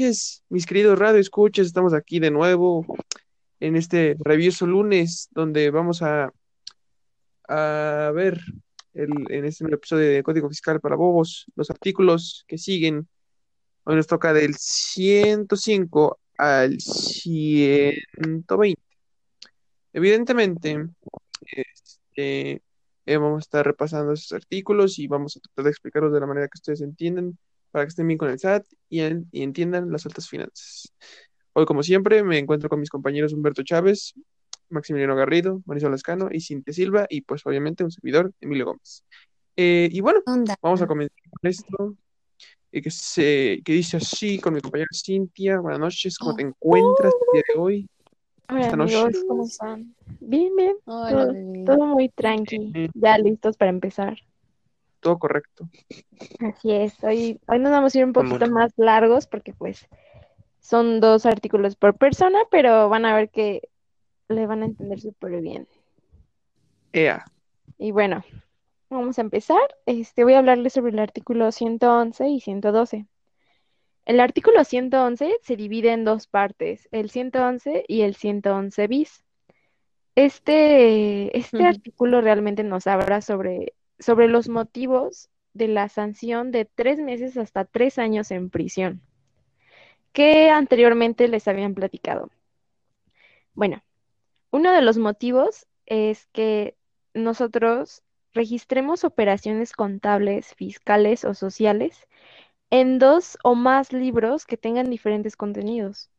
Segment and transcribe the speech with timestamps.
[0.00, 1.66] mis queridos radio escuchas.
[1.66, 2.86] Estamos aquí de nuevo
[3.58, 6.32] en este revieso lunes, donde vamos a,
[7.48, 8.40] a ver
[8.94, 13.08] el, en este nuevo episodio de Código Fiscal para Bobos los artículos que siguen.
[13.82, 18.80] Hoy nos toca del 105 al 120.
[19.92, 20.86] Evidentemente,
[21.40, 22.62] este,
[23.04, 26.26] eh, vamos a estar repasando esos artículos y vamos a tratar de explicarlos de la
[26.26, 27.36] manera que ustedes entienden
[27.70, 30.92] para que estén bien con el SAT y, y entiendan las altas finanzas.
[31.52, 34.14] Hoy, como siempre, me encuentro con mis compañeros Humberto Chávez,
[34.68, 39.02] Maximiliano Garrido, Marisol Lascano y Cintia Silva, y pues obviamente un servidor, Emilio Gómez.
[39.56, 40.20] Eh, y bueno,
[40.62, 41.96] vamos a comenzar con esto,
[42.70, 45.58] eh, que, se, que dice así con mi compañera Cintia.
[45.58, 47.88] Buenas noches, ¿cómo te encuentras el día de hoy?
[48.48, 48.96] Hola Esta noche.
[48.96, 49.94] amigos, ¿cómo están?
[50.20, 54.16] Bien, bien, Hola, todo, todo muy tranqui, ya listos para empezar.
[55.00, 55.68] Todo correcto.
[56.40, 59.88] Así es, hoy, hoy nos vamos a ir un poquito más largos porque pues
[60.60, 63.68] son dos artículos por persona, pero van a ver que
[64.28, 65.66] le van a entender súper bien.
[66.92, 67.24] Ea,
[67.78, 68.24] Y bueno,
[68.90, 69.60] vamos a empezar.
[69.86, 73.06] Este, voy a hablarles sobre el artículo 111 y 112.
[74.04, 79.24] El artículo 111 se divide en dos partes, el 111 y el 111 bis.
[80.14, 86.98] Este, este artículo realmente nos habla sobre, sobre los motivos de la sanción de tres
[86.98, 89.02] meses hasta tres años en prisión,
[90.12, 92.30] que anteriormente les habían platicado.
[93.54, 93.82] Bueno,
[94.50, 96.76] uno de los motivos es que
[97.14, 102.06] nosotros registremos operaciones contables, fiscales o sociales
[102.70, 106.10] en dos o más libros que tengan diferentes contenidos.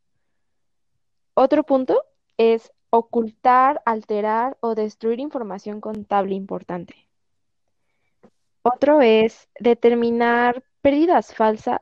[1.34, 2.04] Otro punto
[2.38, 7.09] es ocultar, alterar o destruir información contable importante.
[8.64, 11.82] Otro es determinar pérdidas falsas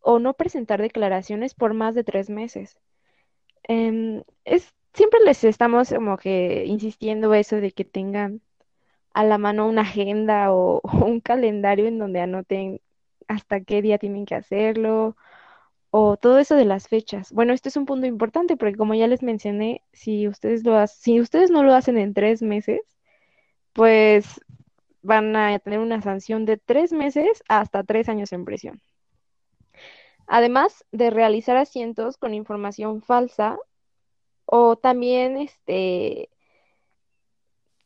[0.00, 2.78] o no presentar declaraciones por más de tres meses.
[3.64, 8.40] Em, es, siempre les estamos como que insistiendo eso de que tengan
[9.14, 12.80] a la mano una agenda o, un calendario en donde anoten
[13.28, 15.16] hasta qué día tienen que hacerlo
[15.90, 17.32] o todo eso de las fechas.
[17.32, 20.86] Bueno, este es un punto importante porque como ya les mencioné, si ustedes lo ha-
[20.88, 22.80] si ustedes no lo hacen en tres meses,
[23.72, 24.40] pues
[25.02, 28.80] van a tener una sanción de tres meses hasta tres años en prisión.
[30.26, 33.58] Además de realizar asientos con información falsa
[34.44, 36.28] o también este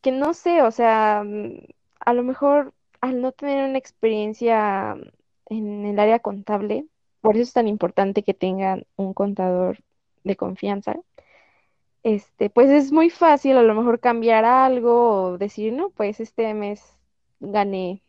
[0.01, 1.23] que no sé, o sea,
[1.99, 4.95] a lo mejor al no tener una experiencia
[5.47, 6.85] en el área contable,
[7.21, 9.79] por eso es tan importante que tengan un contador
[10.23, 10.95] de confianza.
[12.03, 16.53] Este, pues es muy fácil a lo mejor cambiar algo o decir, no, pues este
[16.53, 16.81] mes
[17.43, 18.03] gané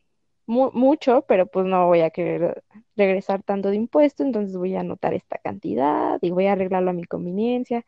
[0.46, 2.64] mu- mucho, pero pues no voy a querer
[2.96, 6.94] regresar tanto de impuesto, entonces voy a anotar esta cantidad y voy a arreglarlo a
[6.94, 7.86] mi conveniencia.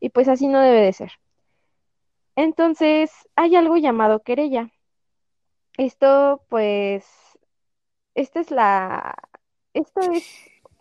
[0.00, 1.12] Y pues así no debe de ser.
[2.36, 4.70] Entonces, hay algo llamado querella.
[5.76, 7.04] Esto, pues,
[8.14, 9.14] esta es la,
[9.74, 10.24] esto es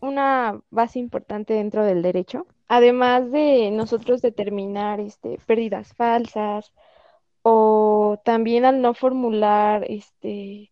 [0.01, 2.47] una base importante dentro del derecho.
[2.67, 6.73] Además de nosotros determinar este, pérdidas falsas
[7.43, 10.71] o también al no formular este,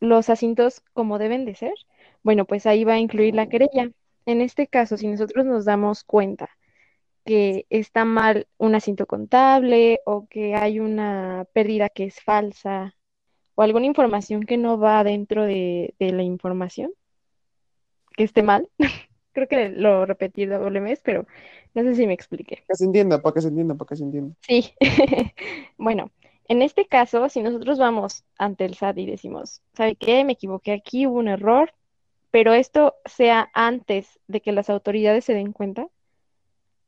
[0.00, 1.74] los asuntos como deben de ser,
[2.22, 3.90] bueno, pues ahí va a incluir la querella.
[4.26, 6.50] En este caso, si nosotros nos damos cuenta
[7.24, 12.94] que está mal un asiento contable o que hay una pérdida que es falsa
[13.54, 16.92] o alguna información que no va dentro de, de la información,
[18.16, 18.68] que esté mal.
[19.32, 21.26] Creo que lo repetí doble vez, pero
[21.76, 22.64] no sé si me expliqué.
[22.66, 24.34] que se entienda, para que se entienda, para que se entienda.
[24.40, 24.72] Sí.
[25.78, 26.10] Bueno,
[26.48, 30.24] en este caso, si nosotros vamos ante el SAT y decimos, ¿sabe qué?
[30.24, 31.74] Me equivoqué aquí, hubo un error,
[32.30, 35.86] pero esto sea antes de que las autoridades se den cuenta,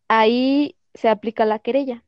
[0.08, 2.02] ahí se aplica la querella.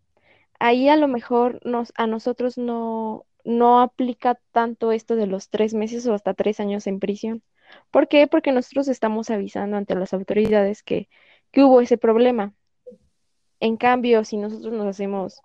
[0.59, 5.75] Ahí a lo mejor nos, a nosotros no, no aplica tanto esto de los tres
[5.75, 7.43] meses o hasta tres años en prisión.
[7.91, 8.27] ¿Por qué?
[8.27, 11.09] Porque nosotros estamos avisando ante las autoridades que,
[11.53, 12.55] que hubo ese problema.
[13.61, 15.41] En cambio, si nosotros nos hacemos,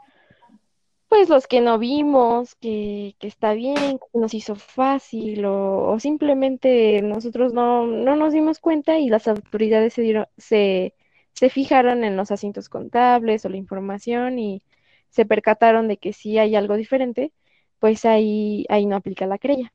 [1.09, 5.99] pues los que no vimos, que, que está bien, que nos hizo fácil, o, o
[5.99, 10.95] simplemente nosotros no, no nos dimos cuenta y las autoridades se dieron, se,
[11.33, 14.63] se fijaron en los asientos contables o la información y
[15.09, 17.31] se percataron de que sí hay algo diferente,
[17.79, 19.71] pues ahí, ahí no aplica la querella.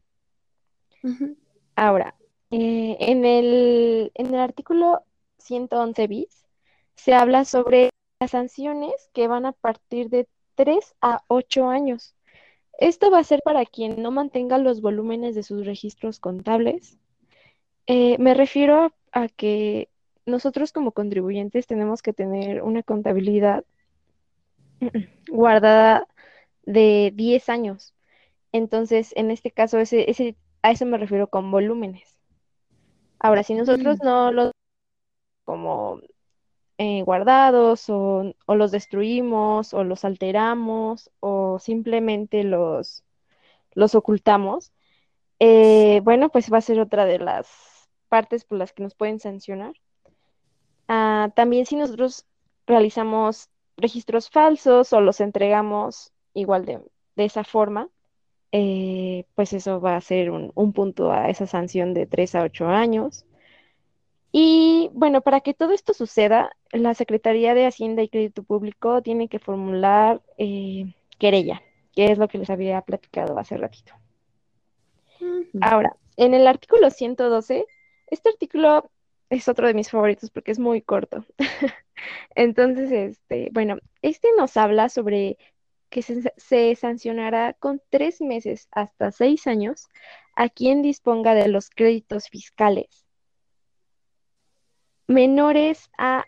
[1.77, 2.15] Ahora,
[2.51, 5.03] eh, en el, en el artículo
[5.39, 6.47] 111 bis
[6.95, 7.91] se habla sobre
[8.21, 12.15] las sanciones que van a partir de 3 a 8 años.
[12.79, 16.99] Esto va a ser para quien no mantenga los volúmenes de sus registros contables.
[17.87, 19.89] Eh, me refiero a que
[20.27, 23.65] nosotros como contribuyentes tenemos que tener una contabilidad
[25.29, 26.07] guardada
[26.65, 27.95] de 10 años.
[28.53, 32.19] Entonces, en este caso, ese, ese, a eso me refiero con volúmenes.
[33.19, 34.05] Ahora, si nosotros Mm.
[34.05, 34.53] no los
[35.45, 36.01] como
[36.83, 43.05] eh, guardados o, los destruimos o los alteramos o simplemente los,
[43.75, 44.73] los ocultamos,
[45.41, 49.21] eh, bueno, pues va a ser otra de las partes por las que nos pueden
[49.21, 49.75] sancionar.
[50.89, 52.25] Ah, también si nosotros
[52.67, 56.81] realizamos registros falsos o los entregamos igual de,
[57.15, 57.91] de esa forma,
[58.53, 62.43] eh, pues eso va a ser un, un punto a esa sanción de 3 a
[62.45, 63.27] 8 años.
[64.33, 69.29] Y bueno, para que todo esto suceda, la Secretaría de Hacienda y Crédito Público tiene
[69.29, 71.63] que formular eh, querella,
[71.93, 73.93] que es lo que les había platicado hace ratito.
[75.61, 77.67] Ahora, en el artículo 112,
[78.07, 78.91] este artículo
[79.31, 81.25] es otro de mis favoritos porque es muy corto.
[82.35, 85.39] Entonces, este, bueno, este nos habla sobre
[85.91, 89.89] que se, se sancionará con tres meses hasta seis años
[90.37, 93.10] a quien disponga de los créditos fiscales
[95.11, 96.25] menores a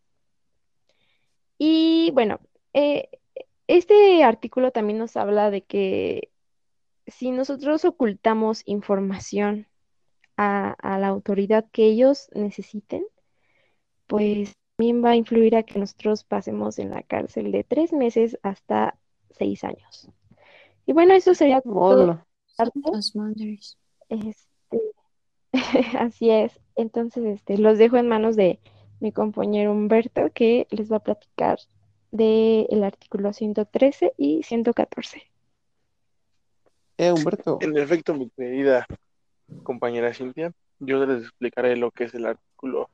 [1.58, 2.40] Y bueno,
[2.72, 3.08] eh,
[3.66, 6.30] este artículo también nos habla de que
[7.06, 9.66] si nosotros ocultamos información
[10.36, 13.04] a, a la autoridad que ellos necesiten,
[14.06, 18.38] pues también va a influir a que nosotros pasemos en la cárcel de tres meses
[18.42, 18.98] hasta
[19.30, 20.08] seis años.
[20.86, 22.24] Y bueno, eso sería todo.
[23.14, 23.78] Madres.
[24.08, 24.53] Este,
[25.98, 26.60] así es.
[26.76, 28.58] Entonces, este, los dejo en manos de
[29.00, 31.58] mi compañero Humberto, que les va a platicar
[32.10, 35.22] del artículo 113 y 114.
[36.98, 37.58] Eh, Humberto.
[37.60, 38.86] En efecto, mi querida
[39.62, 42.88] compañera Cintia, yo les explicaré lo que es el artículo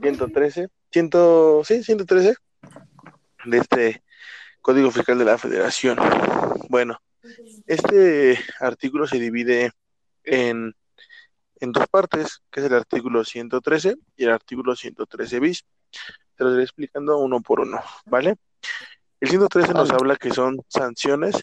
[0.00, 1.10] 113, 100,
[1.64, 2.34] sí, 113
[3.44, 4.02] de este
[4.60, 5.98] Código Fiscal de la Federación.
[6.68, 6.98] Bueno,
[7.66, 9.72] este artículo se divide
[10.24, 10.74] en,
[11.60, 15.64] en dos partes, que es el artículo 113 y el artículo 113 bis.
[16.36, 18.36] Te lo iré explicando uno por uno, ¿vale?
[19.20, 21.42] El 113 nos habla que son sanciones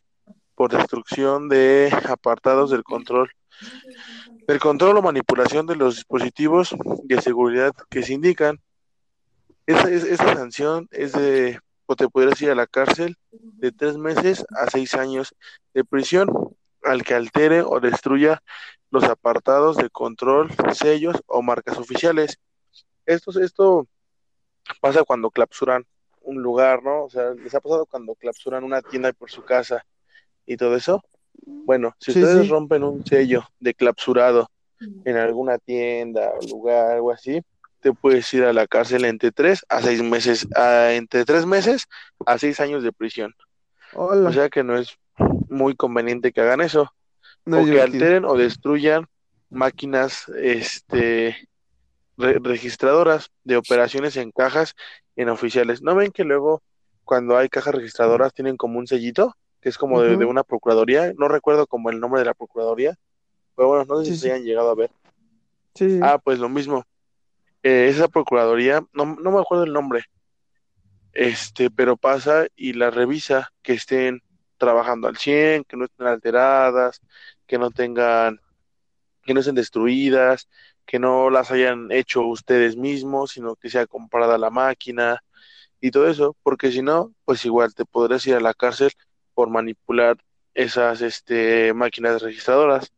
[0.56, 3.30] por destrucción de apartados del control
[4.48, 8.60] del control o manipulación de los dispositivos de seguridad que se indican.
[9.66, 13.98] Esa, es- esta sanción es de, o te podrías ir a la cárcel de tres
[13.98, 15.34] meses a seis años
[15.74, 16.30] de prisión
[16.84, 18.44] al que altere o destruya
[18.92, 22.38] los apartados de control, sellos o marcas oficiales.
[23.06, 23.88] Esto, esto
[24.82, 25.86] pasa cuando clausuran
[26.22, 27.04] un lugar, ¿no?
[27.04, 29.86] O sea, les ha pasado cuando clausuran una tienda por su casa
[30.46, 31.04] y todo eso.
[31.46, 32.52] Bueno, si Sí, ustedes sí.
[32.52, 34.50] rompen un sello de clausurado
[35.04, 37.42] en alguna tienda o lugar, algo así,
[37.80, 41.86] te puedes ir a la cárcel entre tres a seis meses, a- entre tres meses
[42.26, 43.34] a seis años de prisión.
[43.94, 44.30] Hola.
[44.30, 44.98] O sea que no es
[45.50, 46.92] muy conveniente que hagan eso,
[47.46, 49.06] no o que alteren o destruyan
[49.50, 51.48] máquinas, este,
[52.18, 54.74] re- registradoras de operaciones en cajas
[55.16, 55.82] en oficiales.
[55.82, 56.62] ¿No ven que luego
[57.04, 61.14] cuando hay cajas registradoras tienen como un sellito, que es como de, una procuraduría?
[61.18, 62.96] No recuerdo como el nombre de la procuraduría,
[63.56, 64.22] pero bueno, no sé Sí, si sí.
[64.28, 64.92] se hayan llegado a ver.
[65.76, 66.00] Sí.
[66.02, 66.84] Ah, pues lo mismo.
[67.64, 70.06] Eh, esa procuraduría, no, no me acuerdo el nombre,
[71.14, 74.22] este, pero pasa y la revisa que estén
[74.58, 77.02] trabajando al 100, que no estén alteradas,
[77.48, 78.40] que no tengan,
[79.24, 80.48] que no estén destruidas,
[80.86, 85.24] que no las hayan hecho ustedes mismos, sino que sea comprada la máquina
[85.82, 88.92] y todo eso, porque si no, pues igual te podrás ir a la cárcel
[89.34, 90.18] por manipular
[90.54, 92.92] esas este, máquinas registradoras.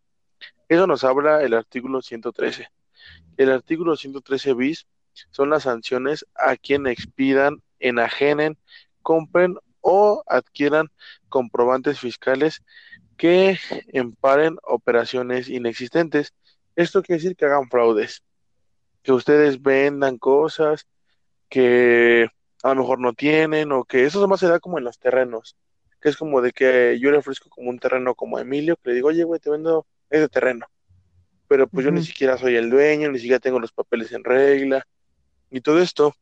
[0.70, 2.70] Eso nos habla el artículo 113.
[3.38, 4.88] El artículo 113 bis
[5.32, 8.58] son las sanciones a quien expidan, enajenen,
[9.02, 10.92] compren o adquieran
[11.30, 12.62] comprobantes fiscales
[13.18, 13.58] que
[13.88, 16.34] emparen operaciones inexistentes.
[16.76, 18.24] Esto quiere decir que hagan fraudes,
[19.04, 20.88] que ustedes vendan cosas
[21.50, 22.28] que
[22.64, 25.56] a lo mejor no tienen o que eso más se da como en los terrenos,
[26.02, 28.90] que es como de que yo le ofrezco como un terreno como a Emilio, que
[28.90, 30.68] le digo, oye, güey, te vendo ese terreno,
[31.48, 34.86] pero pues yo ni siquiera soy el dueño, ni siquiera tengo los papeles en regla
[35.50, 36.14] y todo esto,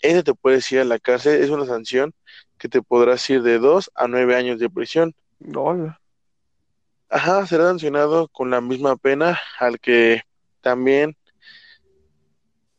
[0.00, 2.14] ese te puedes ir a la cárcel, es una sanción
[2.58, 5.14] que te podrás ir de dos a nueve años de prisión.
[5.46, 5.98] Hola.
[7.08, 10.22] Ajá, será sancionado con la misma pena al que
[10.60, 11.16] también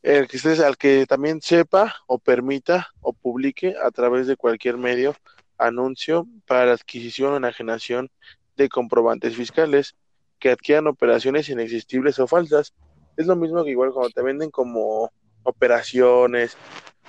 [0.03, 4.77] el que estés- al que también sepa o permita o publique a través de cualquier
[4.77, 5.15] medio
[5.57, 8.09] anuncio para adquisición o enajenación
[8.55, 9.95] de comprobantes fiscales
[10.39, 12.73] que adquieran operaciones inexistibles o falsas.
[13.17, 15.11] Es lo mismo que igual cuando te venden como
[15.43, 16.57] operaciones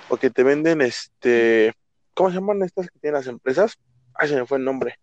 [0.09, 1.73] o que te venden este,
[2.13, 3.77] ¿cómo se llaman estas que tienen las empresas?
[4.15, 4.95] Ay, se me fue el nombre.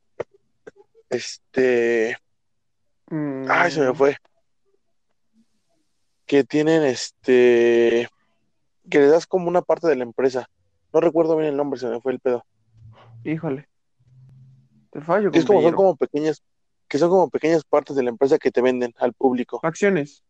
[1.10, 2.16] Este,
[3.48, 4.16] ay, se me Mm, fue.
[6.24, 8.08] Que tienen este,
[8.88, 10.48] que le das como una parte de la empresa.
[10.92, 12.44] No recuerdo bien el nombre, se me fue el pedo.
[13.24, 13.68] híjole.
[14.92, 16.42] Te fallo, Que es como, son como pequeñas,
[16.88, 19.60] que son como pequeñas partes de la empresa que te venden al público.
[19.62, 20.24] Acciones.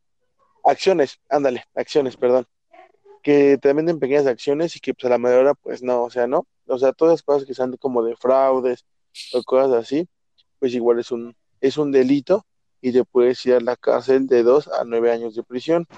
[0.64, 2.46] Acciones, ándale, acciones, perdón.
[3.22, 6.26] Que te venden pequeñas acciones y que pues a la mayoría pues no, o sea,
[6.26, 6.46] no.
[6.66, 8.84] O sea, todas las cosas que sean como de fraudes
[9.34, 10.08] o cosas así,
[10.60, 12.44] pues igual es un, es un delito
[12.80, 15.88] y te puedes ir a la cárcel de dos a nueve años de prisión.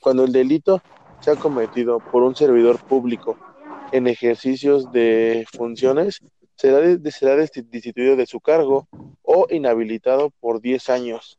[0.00, 0.82] Cuando el delito
[1.20, 3.36] sea cometido por un servidor público
[3.92, 6.20] en ejercicios de funciones,
[6.56, 6.78] será,
[7.10, 8.88] será desti- destituido de su cargo
[9.22, 11.38] o inhabilitado por 10 años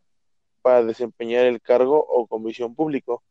[0.61, 3.23] para desempeñar el cargo o comisión público.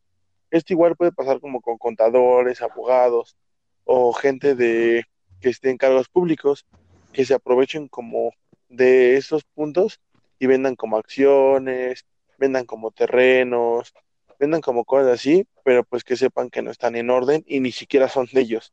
[0.50, 3.36] Esto igual puede pasar como con contadores, abogados
[3.84, 5.04] o gente de
[5.40, 6.64] que esté en cargos públicos
[7.12, 8.32] que se aprovechen como
[8.68, 10.00] de esos puntos
[10.38, 12.04] y vendan como acciones,
[12.38, 13.92] vendan como terrenos,
[14.38, 17.72] vendan como cosas así, pero pues que sepan que no están en orden y ni
[17.72, 18.72] siquiera son de ellos.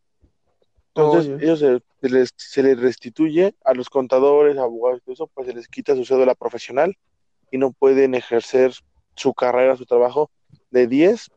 [0.95, 1.43] Entonces, Oye.
[1.43, 5.53] ellos se, se les, se les restituye a los contadores, abogados, todo eso, pues se
[5.53, 6.95] les quita su cédula profesional
[7.51, 8.73] y no pueden ejercer
[9.15, 10.29] su carrera, su trabajo
[10.69, 11.29] de 10,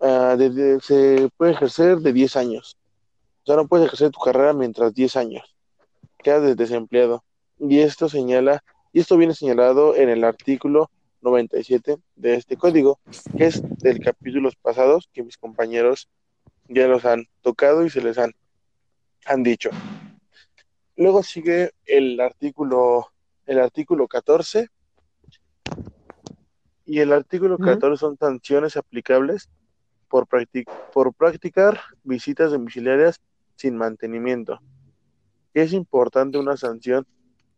[0.00, 2.76] ah, de- de- se puede ejercer de 10 años.
[3.42, 5.42] O sea, no puedes ejercer tu carrera mientras 10 años.
[6.18, 7.24] Quedas desempleado.
[7.64, 10.90] Y esto señala, y esto viene señalado en el artículo
[11.20, 12.98] 97 de este código,
[13.38, 16.08] que es del capítulos pasados que mis compañeros
[16.68, 18.32] ya los han tocado y se les han,
[19.26, 19.70] han dicho.
[20.96, 23.12] Luego sigue el artículo,
[23.46, 24.68] el artículo 14,
[26.84, 27.64] y el artículo Ujú.
[27.64, 29.48] 14 son sanciones aplicables
[30.08, 33.20] por, practic- por practicar visitas domiciliarias
[33.54, 34.58] sin mantenimiento.
[35.54, 37.06] Es importante una sanción.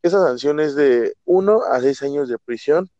[0.04, 2.90] Esa sanción es de 1 a 6 años de prisión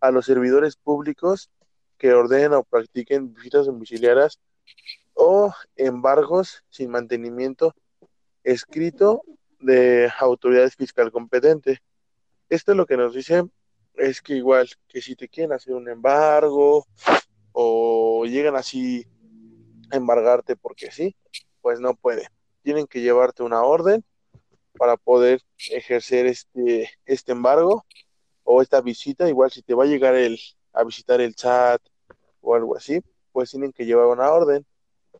[0.00, 1.48] a los servidores públicos
[1.96, 4.40] que ordenen o practiquen visitas domiciliarias
[5.12, 7.76] o embargos sin mantenimiento
[8.42, 9.22] escrito
[9.60, 11.78] de autoridades fiscal competente.
[12.48, 13.44] Esto lo que nos dice
[13.94, 16.84] es que igual que si te quieren hacer un embargo
[17.52, 19.06] o llegan así
[19.92, 21.14] a embargarte porque sí,
[21.60, 22.26] pues no puede.
[22.64, 24.04] Tienen que llevarte una orden
[24.78, 25.40] para poder
[25.70, 27.84] ejercer este, este embargo
[28.42, 29.28] o esta visita.
[29.28, 30.38] Igual si te va a llegar el,
[30.72, 31.80] a visitar el SAT
[32.40, 33.00] o algo así,
[33.32, 34.64] pues tienen que llevar una orden.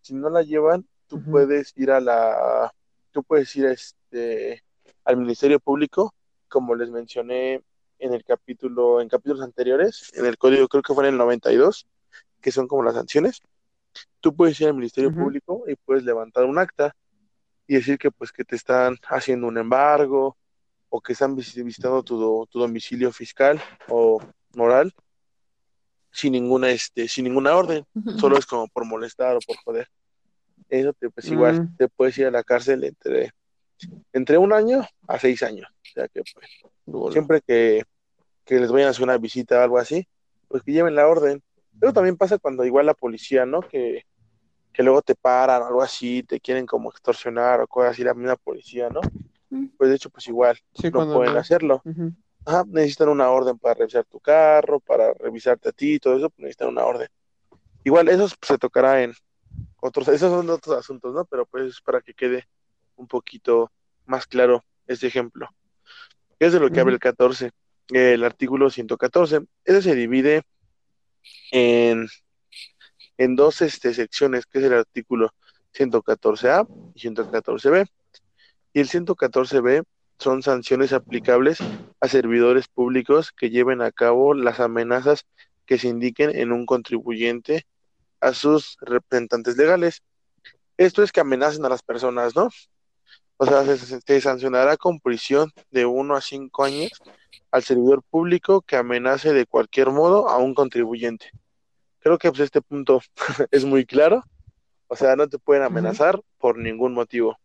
[0.02, 2.72] Si no la llevan, tú puedes ir a la,
[3.10, 4.62] tú puedes ir a este,
[5.04, 6.14] al Ministerio Público,
[6.48, 7.62] como les mencioné
[7.98, 11.86] en el capítulo, en capítulos anteriores, en el código creo que fue en el 92,
[12.40, 13.40] que son como las sanciones.
[14.20, 15.14] Tú puedes ir al Ministerio.
[15.14, 16.94] Público y puedes levantar un acta
[17.66, 20.36] y decir que pues que te están haciendo un embargo
[20.90, 24.20] o que están vis- visitando tu, do- tu domicilio fiscal o
[24.54, 24.92] moral
[26.10, 27.84] sin ninguna este sin ninguna orden
[28.18, 29.88] solo es como por molestar o por joder.
[30.68, 31.76] Eso te, pues igual Mm.
[31.76, 33.32] te puedes ir a la cárcel entre
[34.12, 35.66] entre un año a seis años.
[35.70, 36.46] O sea que pues
[37.12, 37.82] siempre que,
[38.44, 40.06] que les vayan a hacer una visita o algo así
[40.48, 41.42] pues que lleven la orden.
[41.80, 44.04] Pero también pasa cuando igual la policía no que
[44.74, 48.12] que luego te paran o algo así te quieren como extorsionar o cosas así la
[48.12, 49.00] misma policía no
[49.50, 49.66] Mm.
[49.78, 51.38] pues de hecho pues igual Sí, no pueden no.
[51.40, 52.12] hacerlo Ujú.
[52.46, 56.40] Ajá, necesitan una orden para revisar tu carro, para revisarte a ti, todo eso, pues,
[56.40, 57.08] necesitan una orden.
[57.84, 59.14] Igual, eso pues, se tocará en
[59.80, 61.24] otros, esos son otros asuntos, ¿no?
[61.24, 62.46] Pero pues es para que quede
[62.96, 63.70] un poquito
[64.04, 65.48] más claro este ejemplo.
[66.38, 67.50] ¿Qué es de lo que habla el 14?
[67.88, 69.40] El artículo 114.
[69.64, 70.42] Ese se divide
[71.50, 72.08] en,
[73.18, 75.30] en dos este, secciones, que es el artículo
[75.74, 77.86] 114A y 114B.
[78.72, 79.84] Y el 114B
[80.18, 81.58] son sanciones aplicables
[82.00, 85.26] a servidores públicos que lleven a cabo las amenazas
[85.66, 87.66] que se indiquen en un contribuyente
[88.20, 90.02] a sus representantes legales.
[90.76, 92.48] Esto es que amenacen a las personas, ¿no?
[93.36, 96.90] O sea, se, sancionará con prisión de uno a cinco años
[97.50, 101.30] al servidor público que amenace de cualquier modo a un contribuyente.
[102.04, 103.00] Creo que pues, este punto
[103.50, 104.22] es muy claro.
[104.88, 107.38] O sea, no te pueden amenazar por ningún motivo.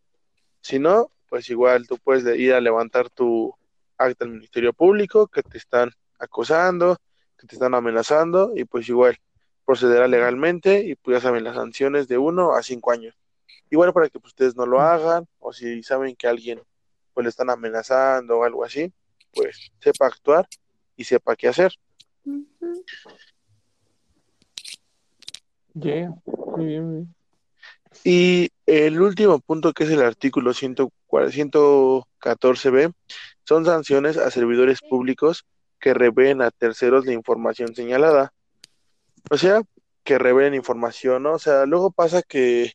[0.60, 3.56] Si no, pues igual tú puedes ir a levantar tu
[3.98, 6.98] acta al Ministerio Público que te están acosando,
[7.38, 9.18] que te están amenazando y pues igual
[9.64, 13.16] procederá legalmente y pues ya saben las sanciones de uno a cinco años.
[13.70, 16.62] Igual para que pues, ustedes no lo hagan o si saben que alguien
[17.14, 18.92] pues le están amenazando o algo así,
[19.34, 20.50] pues sepa actuar
[20.98, 21.72] y sepa qué hacer.
[25.74, 27.16] Yeah, muy bien.
[28.04, 32.94] Y el último punto, que es el artículo 114b,
[33.44, 35.46] son sanciones a servidores públicos
[35.80, 38.34] que revelen a terceros la información señalada.
[39.32, 39.62] O sea,
[40.04, 41.34] que revelen información, ¿no?
[41.34, 42.74] O sea, luego pasa que,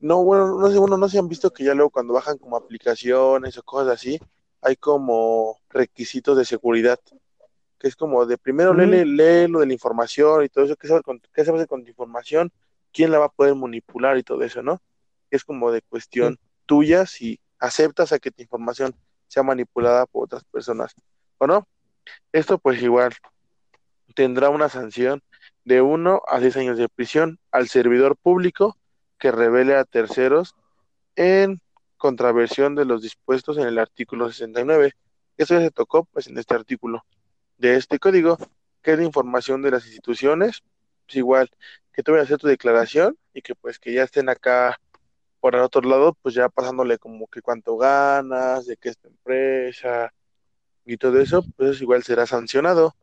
[0.00, 2.56] no, bueno, no sé, bueno, no se han visto que ya luego cuando bajan como
[2.56, 4.18] aplicaciones o cosas así,
[4.60, 6.98] hay como requisitos de seguridad,
[7.78, 10.88] que es como de primero lee, lee, lo de la información y todo eso, ¿qué
[10.88, 11.00] se,
[11.32, 12.52] qué se hace con tu información?
[12.92, 14.82] quién la va a poder manipular y todo eso, ¿no?
[15.30, 18.94] Es como de cuestión tuya si aceptas a que tu información
[19.26, 20.94] sea manipulada por otras personas
[21.38, 21.68] o no.
[22.32, 23.14] Esto pues igual
[24.14, 25.22] tendrá una sanción
[25.64, 28.76] de uno a seis años de prisión al servidor público
[29.18, 30.54] que revele a terceros
[31.16, 31.60] en
[31.98, 34.94] contraversión de los dispuestos en el artículo 69.
[35.36, 37.04] Eso ya se tocó pues en este artículo
[37.58, 38.38] de este código,
[38.82, 40.62] que es información de las instituciones,
[41.06, 41.50] pues igual
[41.92, 44.80] que vayas a hacer tu declaración y que pues que ya estén acá
[45.40, 49.08] por el otro lado, pues ya pasándole como que cuánto ganas, de qué es tu
[49.08, 50.12] empresa
[50.84, 52.94] y todo eso, pues igual será sancionado.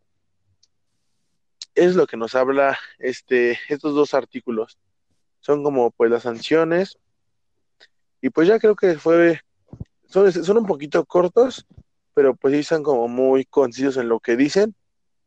[1.75, 4.77] Es lo que nos habla este, estos dos artículos.
[5.41, 6.97] Son como pues las sanciones.
[8.21, 9.41] Y pues ya creo que fue,
[10.07, 11.65] son, son un poquito cortos,
[12.15, 14.73] pero pues sí están como muy concisos en lo que dicen.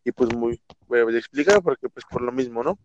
[0.05, 2.79] Y pues muy, voy a explicar porque pues por lo mismo, ¿no?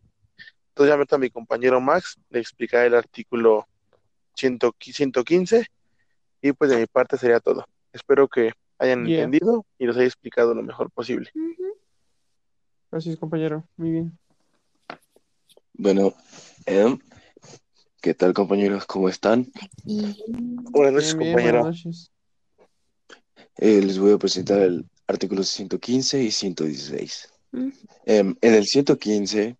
[0.69, 3.65] Entonces ya meto a mi compañero Max, le explicaré el artículo
[4.35, 5.65] 115
[6.41, 7.65] y pues de mi parte sería todo.
[7.93, 11.31] Espero que hayan entendido y los haya explicado lo mejor posible.
[12.91, 13.63] Gracias, compañero.
[13.77, 14.17] Muy bien.
[15.73, 16.13] Bueno,
[16.65, 16.99] em,
[18.01, 18.85] ¿qué tal, compañeros?
[18.85, 19.49] ¿Cómo están?
[19.85, 21.71] Buenas noches, compañero.
[23.57, 27.29] Eh, les voy a presentar el artículo 115 y 116.
[28.05, 29.57] Em, en el 115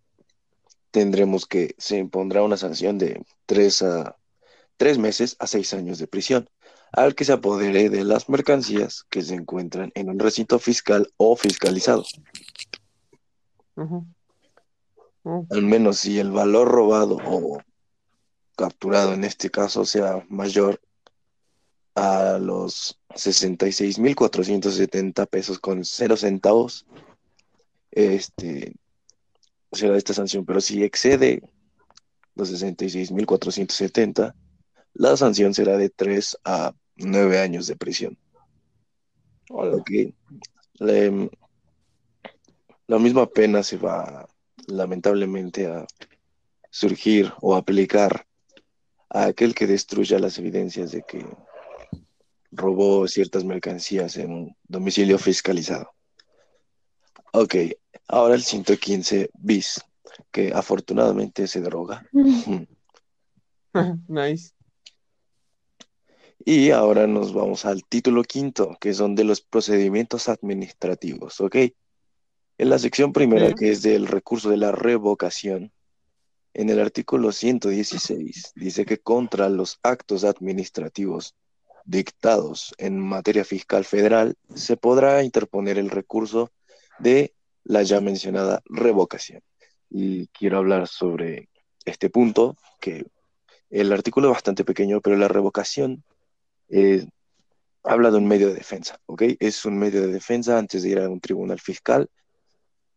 [0.91, 4.15] tendremos que se impondrá una sanción de tres, a,
[4.77, 6.49] tres meses a seis años de prisión
[6.91, 11.35] al que se apodere de las mercancías que se encuentran en un recinto fiscal o
[11.35, 12.05] fiscalizado.
[15.25, 17.59] Al menos si el valor robado o
[18.55, 20.79] capturado en este caso sea mayor
[21.95, 26.85] a los 66.470 pesos con cero centavos,
[27.91, 28.73] este,
[29.71, 31.41] será esta sanción, pero si excede
[32.35, 34.33] los 66.470,
[34.93, 38.17] la sanción será de 3 a 9 años de prisión.
[42.87, 44.27] la misma pena se va
[44.67, 45.85] lamentablemente a
[46.69, 48.25] surgir o aplicar
[49.09, 51.25] a aquel que destruya las evidencias de que
[52.55, 55.91] robó ciertas mercancías en un domicilio fiscalizado.
[57.33, 57.55] Ok,
[58.07, 59.81] ahora el 115 bis,
[60.31, 62.07] que afortunadamente se droga.
[64.07, 64.51] nice.
[66.45, 71.55] Y ahora nos vamos al título quinto, que son de los procedimientos administrativos, ¿ok?
[72.57, 75.71] En la sección primera, que es del recurso de la revocación,
[76.53, 81.35] en el artículo 116 dice que contra los actos administrativos
[81.85, 86.51] dictados en materia fiscal federal se podrá interponer el recurso
[86.99, 89.41] de la ya mencionada revocación.
[89.89, 91.49] Y quiero hablar sobre
[91.85, 93.05] este punto, que
[93.69, 96.03] el artículo es bastante pequeño, pero la revocación
[96.69, 97.05] eh,
[97.83, 99.23] habla de un medio de defensa, ¿ok?
[99.39, 102.09] Es un medio de defensa antes de ir a un tribunal fiscal.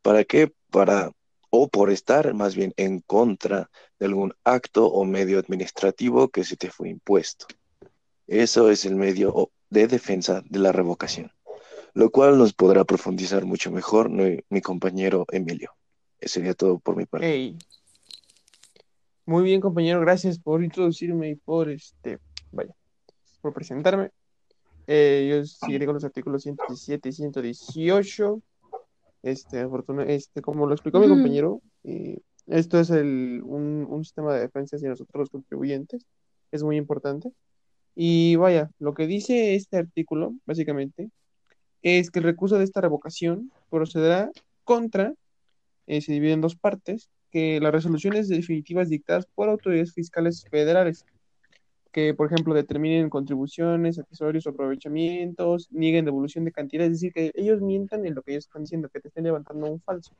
[0.02, 0.52] ¿Para qué?
[0.70, 1.10] Para,
[1.50, 6.56] o por estar más bien en contra de algún acto o medio administrativo que se
[6.56, 7.46] te fue impuesto.
[8.26, 11.30] Eso es el medio de defensa de la revocación
[11.94, 15.70] lo cual nos podrá profundizar mucho mejor mi, compañero Emilio.
[16.20, 17.26] Eso sería todo por mi parte.
[19.24, 22.18] Muy bien, compañero, gracias por introducirme y por este,
[22.52, 22.76] vaya,
[23.40, 24.10] por presentarme.
[24.86, 28.42] Eh, yo seguiré con los artículos 117 y 118.
[29.22, 34.34] Este, afortuna- este, como lo explicó mi compañero, eh, esto es el, un, un sistema
[34.34, 36.04] de defensa hacia nosotros los contribuyentes.
[36.52, 37.32] Es muy importante.
[37.98, 41.10] Y vaya, lo que dice este artículo, básicamente,
[41.82, 44.30] es que el recurso de esta revocación procederá
[44.64, 45.14] contra,
[45.86, 51.06] eh, se divide en dos partes, que las resoluciones definitivas dictadas por autoridades fiscales federales,
[51.90, 57.32] que, por ejemplo, determinen contribuciones, accesorios o aprovechamientos, nieguen devolución de cantidad, es decir, que
[57.34, 60.14] ellos mientan en lo que ellos están diciendo, que te estén levantando un falso.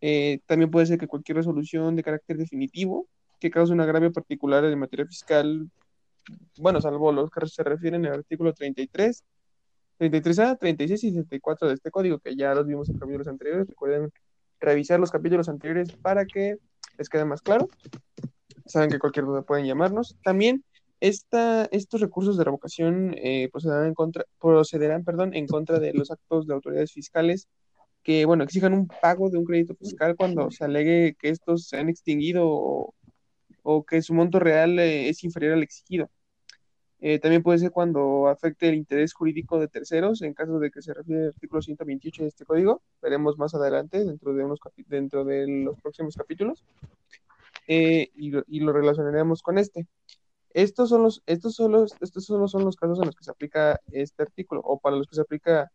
[0.00, 3.06] Eh, también puede ser que cualquier resolución de carácter definitivo
[3.38, 5.68] que cause un agravio particular en materia fiscal,
[6.58, 9.24] bueno, salvo los que se refieren al artículo 33,
[9.98, 13.68] 33A, 36 y 64 de este código, que ya los vimos en capítulos anteriores.
[13.68, 14.10] Recuerden
[14.58, 16.56] revisar los capítulos anteriores para que
[16.98, 17.68] les quede más claro.
[18.66, 20.16] Saben que cualquier duda pueden llamarnos.
[20.22, 20.64] También
[21.00, 26.10] esta, estos recursos de revocación eh, procederán, en contra, procederán perdón, en contra de los
[26.10, 27.48] actos de autoridades fiscales
[28.02, 31.76] que, bueno, exijan un pago de un crédito fiscal cuando se alegue que estos se
[31.76, 32.94] han extinguido o,
[33.62, 36.10] o que su monto real eh, es inferior al exigido.
[37.02, 40.82] Eh, también puede ser cuando afecte el interés jurídico de terceros, en caso de que
[40.82, 42.82] se refiere al artículo 128 de este código.
[43.00, 46.62] Veremos más adelante dentro de, unos dentro de los próximos capítulos.
[47.66, 49.86] Eh, y, lo, y lo relacionaremos con este.
[50.52, 53.30] Estos son, los, estos, son los, estos solo son los casos en los que se
[53.30, 55.70] aplica este artículo o para los que se aplica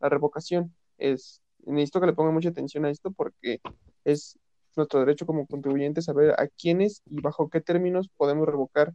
[0.00, 0.74] la revocación.
[0.96, 3.60] Es, necesito que le pongan mucha atención a esto porque
[4.04, 4.38] es
[4.76, 8.94] nuestro derecho como contribuyentes saber a quiénes y bajo qué términos podemos revocar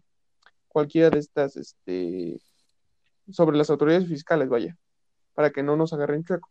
[0.68, 2.40] cualquiera de estas, este,
[3.30, 4.78] sobre las autoridades fiscales, vaya,
[5.34, 6.50] para que no nos agarren chueco.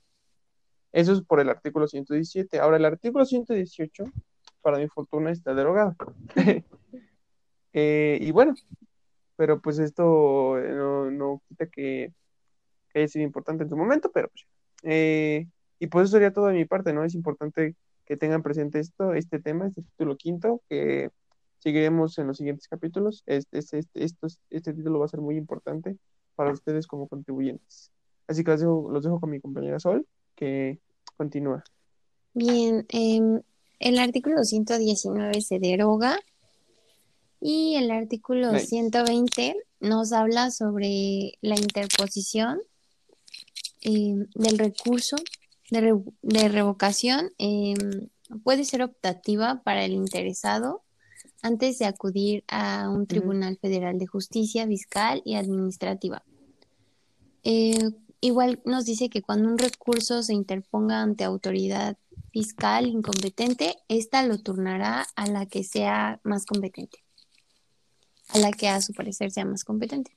[0.93, 2.61] Eso es por el artículo 117.
[2.61, 4.05] Ahora, el artículo 118,
[4.63, 5.97] para mi fortuna, está derogado.
[7.77, 8.55] Eh, y bueno,
[9.35, 12.13] pero pues esto eh, no, no quita que,
[12.89, 14.47] que haya sido importante en su momento, pero pues,
[14.85, 15.49] eh,
[15.81, 17.03] y pues eso sería todo de mi parte, ¿no?
[17.03, 21.11] Es importante que tengan presente esto, este tema, este título quinto, que
[21.59, 23.23] seguiremos en los siguientes capítulos.
[23.27, 25.97] Este, este, este, este título va a ser muy importante
[26.35, 27.91] para ustedes como contribuyentes.
[28.27, 30.79] Así que los dejo, los dejo con mi compañera Sol, que
[31.17, 31.65] continúa.
[32.35, 33.41] Bien, em,
[33.79, 36.19] el artículo 119 se deroga
[37.41, 38.67] y el artículo Nice.
[38.67, 42.61] 120 nos habla sobre la interposición
[43.83, 45.17] em, del recurso
[45.71, 47.31] de, re- de revocación.
[47.39, 48.09] em,
[48.43, 50.83] puede ser optativa para el interesado
[51.43, 56.25] antes de acudir a un tribunal federal de justicia fiscal y administrativa.
[57.43, 61.99] Eh, igual nos dice que cuando un recurso se interponga ante autoridad
[62.33, 67.05] fiscal incompetente, esta lo turnará a la que sea más competente,
[68.29, 70.17] a la que a su parecer sea más competente.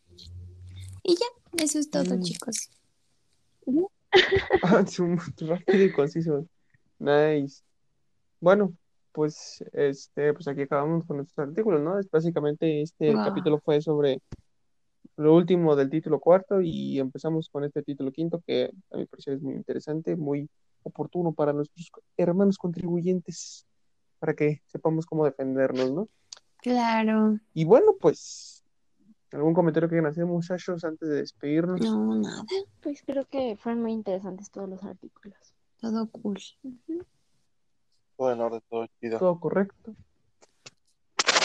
[1.03, 2.21] Y ya, eso es todo, Mm.
[2.23, 2.69] chicos.
[4.63, 4.83] Ah,
[5.47, 6.45] Rápido y conciso.
[6.99, 7.61] Nice.
[8.39, 8.73] Bueno,
[9.11, 11.99] pues este, pues aquí acabamos con nuestros artículos, ¿no?
[11.99, 13.25] Es básicamente este Wow.
[13.25, 14.19] capítulo fue sobre
[15.17, 19.35] lo último del título cuarto y empezamos con este título quinto que a mi parecer
[19.35, 20.47] es muy interesante, muy
[20.83, 23.65] oportuno para nuestros hermanos contribuyentes,
[24.19, 26.07] para que sepamos cómo defendernos, ¿no?
[26.61, 28.56] Claro, Y bueno, pues,
[29.31, 31.81] ¿algún comentario que quieran hacer, muchachos, antes de despedirnos?
[31.81, 32.43] no, nada,
[32.81, 35.37] Pues creo que fueron muy interesantes todos los artículos.
[35.79, 36.39] todo cool.
[38.15, 39.19] Todo en orden, todo chido.
[39.19, 39.95] Todo correcto.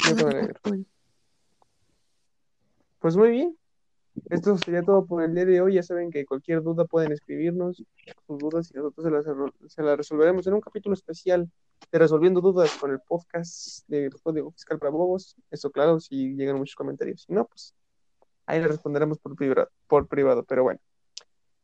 [0.08, 0.30] Todo
[0.62, 0.86] cool.
[2.98, 3.58] Pues muy bien.
[4.30, 5.74] Esto sería todo por el día de hoy.
[5.74, 7.82] Ya saben que cualquier duda pueden escribirnos
[8.26, 11.50] sus dudas y nosotros se las, se las resolveremos en un capítulo especial
[11.90, 15.36] de Resolviendo Dudas con el podcast de Código Fiscal para Bobos.
[15.50, 17.22] Eso, claro, si llegan muchos comentarios.
[17.22, 17.74] Si no, pues
[18.46, 20.44] ahí le responderemos por privado, por privado.
[20.44, 20.80] Pero bueno,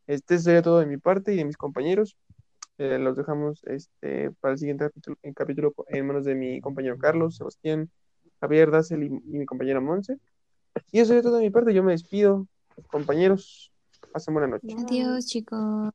[0.07, 2.17] este sería todo de mi parte y de mis compañeros.
[2.79, 6.97] Eh, los dejamos este, para el siguiente capítulo, en capítulo en manos de mi compañero
[6.97, 7.91] Carlos, Sebastián,
[8.41, 10.19] Javier, Dazel y, y mi compañera Monse.
[10.93, 11.75] Y eso es todo de mi parte.
[11.75, 12.47] Yo me despido,
[12.91, 13.73] compañeros.
[14.13, 14.75] Pasen buena noche.
[14.79, 15.93] Adiós, chicos.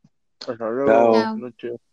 [0.47, 0.87] Hasta luego.
[0.87, 1.13] Chao.
[1.13, 1.37] Chao.
[1.37, 1.92] Noche.